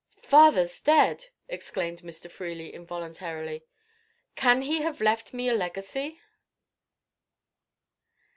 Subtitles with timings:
[0.23, 2.27] "Father's dead!" exclaimed Mr.
[2.27, 3.65] Freely, involuntarily.
[4.35, 6.19] "Can he have left me a legacy?"